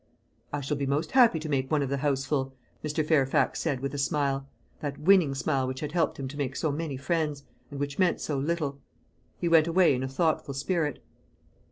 [0.51, 3.05] "I shall be most happy to make one of the houseful," Mr.
[3.05, 4.47] Fairfax said, with a smile
[4.79, 8.19] that winning smile which had helped him to make so many friends, and which meant
[8.19, 8.79] so little.
[9.37, 11.03] He went away in a thoughtful spirit.